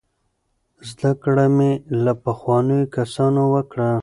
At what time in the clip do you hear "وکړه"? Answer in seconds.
3.53-3.89